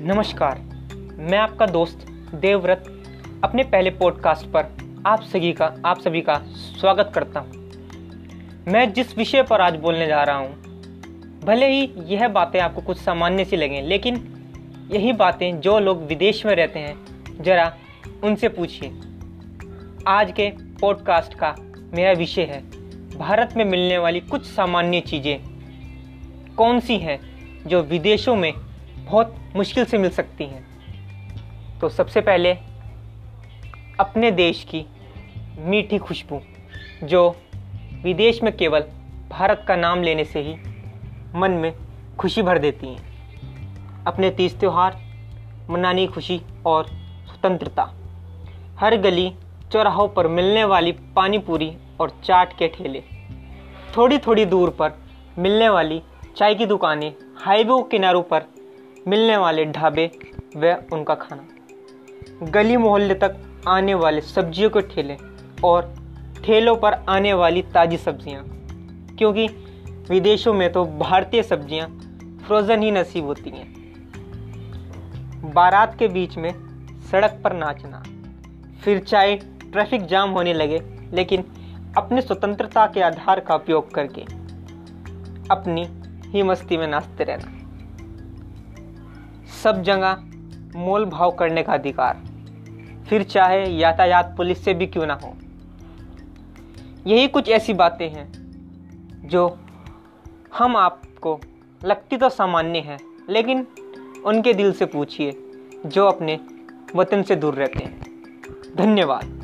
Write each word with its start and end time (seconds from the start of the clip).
नमस्कार। 0.00 0.58
मैं 1.20 1.38
आपका 1.38 1.66
दोस्त 1.66 2.06
देवव्रत 2.34 2.84
अपने 3.44 3.62
पहले 3.62 3.90
पॉडकास्ट 3.90 4.46
पर 4.46 5.02
आप 5.06 5.22
सभी 5.22 5.52
का 5.52 5.66
आप 5.86 5.98
सभी 6.00 6.20
का 6.20 6.34
स्वागत 6.80 7.10
करता 7.14 7.40
हूँ। 7.40 7.50
मैं 8.68 8.92
जिस 8.92 9.16
विषय 9.18 9.42
पर 9.42 9.60
आज 9.60 9.76
बोलने 9.76 10.06
जा 10.06 10.22
रहा 10.22 10.36
हूँ, 10.36 11.40
भले 11.44 11.66
ही 11.66 11.90
यह 12.06 12.26
बातें 12.28 12.58
आपको 12.60 12.80
कुछ 12.80 12.98
सामान्य 12.98 13.44
सी 13.44 13.56
लगें, 13.56 13.82
लेकिन 13.82 14.16
यही 14.92 15.12
बातें 15.12 15.60
जो 15.60 15.78
लोग 15.78 16.06
विदेश 16.06 16.44
में 16.46 16.54
रहते 16.54 16.78
हैं, 16.78 16.96
ज़रा 17.42 17.72
उनसे 18.24 18.48
पूछिए। 18.48 18.90
आज 20.08 20.32
के 20.32 20.50
पॉडकास्ट 20.80 21.34
का 21.34 21.54
मेरा 21.94 22.12
विषय 22.12 22.44
है, 22.44 22.62
भारत 23.18 23.54
में 23.56 23.64
मिलने 23.64 23.98
वाली 23.98 24.20
कुछ 24.22 24.46
सामान्य 24.46 25.00
चीज़ें। 25.00 25.38
कौन 26.56 26.80
सी 26.80 26.98
हैं 26.98 27.20
जो 27.66 27.82
विदेशों 27.82 28.36
में 28.36 28.52
बहुत 29.04 29.34
मुश्किल 29.56 29.84
से 29.84 29.98
मिल 29.98 30.10
सकती 30.10 30.44
हैं। 30.44 31.78
तो 31.80 31.88
सबसे 31.88 32.20
पहले 32.20 32.52
अपने 34.00 34.30
देश 34.30 34.64
की 34.64 34.84
मीठी 35.58 35.98
खुशबू, 35.98 36.40
जो 37.04 37.36
विदेश 38.02 38.42
में 38.42 38.56
केवल 38.56 38.84
भारत 39.30 39.64
का 39.68 39.76
नाम 39.76 40.02
लेने 40.02 40.24
से 40.24 40.40
ही 40.40 40.56
मन 41.34 41.50
में 41.50 41.72
खुशी 42.18 42.42
भर 42.42 42.58
देती 42.58 42.86
हैं। 42.86 44.04
अपने 44.04 44.30
तीज 44.30 44.58
त्यौहार, 44.60 44.96
मनानी 45.70 46.06
खुशी 46.06 46.40
और 46.66 46.86
स्वतंत्रता, 47.26 47.82
हर 48.78 48.96
गली 48.96 49.32
चौराहों 49.72 50.08
पर 50.08 50.28
मिलने 50.28 50.64
वाली 50.64 50.92
पानी 50.92 51.38
पूरी 51.38 51.72
और 52.00 52.10
चाट 52.24 52.56
के 52.58 52.68
ठेले 52.68 53.02
थोड़ी 53.96 54.18
थोड़ी 54.18 54.44
दूर 54.44 54.70
पर 54.70 54.92
मिलने 55.38 55.68
वाली 55.68 56.02
चाय 56.36 56.54
की 56.54 56.66
दुकानें 56.66 57.12
हाईवे 57.36 57.82
किनारों 57.90 58.22
पर 58.22 58.44
मिलने 59.08 59.36
वाले 59.36 59.64
ढाबे 59.66 60.10
व 60.56 60.74
उनका 60.92 61.14
खाना। 61.14 62.50
गली 62.50 62.76
मोहल्ले 62.76 63.14
तक 63.14 63.36
आने 63.68 63.94
वाले 63.94 64.20
सब्जियों 64.20 64.70
के 64.70 64.80
ठेले 64.84 65.16
और 65.64 65.94
ठेलों 66.44 66.76
पर 66.76 66.92
आने 67.08 67.32
वाली 67.34 67.62
ताज़ी 67.64 67.96
सब्ज़ियाँ, 67.96 68.44
क्योंकि 69.18 69.46
विदेशों 70.10 70.54
में 70.54 70.72
तो 70.72 70.84
भारतीय 70.84 71.42
सब्ज़ियाँ 71.42 71.86
फ्रोज़न 72.46 72.82
ही 72.82 72.90
नसीब 72.90 73.24
होती 73.24 73.50
हैं। 73.50 73.68
बारात 75.54 75.96
के 75.98 76.08
बीच 76.08 76.36
में 76.36 76.52
सड़क 77.10 77.40
पर 77.44 77.52
नाचना। 77.52 78.02
फिर 78.82 78.98
चाहे 78.98 79.36
ट्रैफ़िक 79.36 80.06
जाम 80.06 80.30
होने 80.30 80.52
लगे, 80.54 80.80
लेकिन 81.12 81.44
अपनी 81.96 82.20
स्वतंत्रता 82.22 82.86
के 82.86 83.00
आधार 83.02 83.40
का 83.40 83.54
उपयोग 83.54 83.90
करके 83.94 84.22
अपनी 85.50 85.86
ही 86.30 86.42
मस्ती 86.42 86.76
में 86.76 86.86
नाचते 86.86 87.24
रहना। 87.24 87.56
सब 89.62 89.82
जगह 89.82 90.18
मोल 90.76 91.04
भाव 91.04 91.30
करने 91.30 91.62
का 91.62 91.72
अधिकार। 91.72 92.22
फिर 93.08 93.22
चाहे 93.22 93.64
यातायात 93.70 94.34
पुलिस 94.36 94.64
से 94.64 94.74
भी 94.74 94.86
क्यों 94.86 95.06
ना 95.06 95.14
हो। 95.14 95.34
यही 97.06 97.28
कुछ 97.28 97.48
ऐसी 97.48 97.72
बातें 97.72 98.08
हैं 98.08 98.28
जो 99.24 99.48
हम 100.58 100.76
आपको 100.76 101.40
लगती 101.84 102.16
तो 102.16 102.28
सामान्य 102.28 102.78
है, 102.78 102.98
लेकिन 103.30 103.66
उनके 104.26 104.52
दिल 104.52 104.72
से 104.72 104.86
पूछिए 104.86 105.32
जो 105.86 106.06
अपने 106.06 106.38
वतन 106.96 107.22
से 107.22 107.36
दूर 107.36 107.54
रहते 107.54 107.84
हैं। 107.84 108.00
धन्यवाद। 108.76 109.39